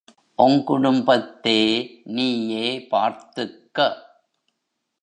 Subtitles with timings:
[0.37, 1.59] ஒங்குடும்பத்தே
[2.05, 3.77] நீயே பார்த்துக்க.